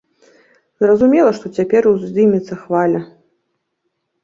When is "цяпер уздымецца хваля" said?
1.59-3.01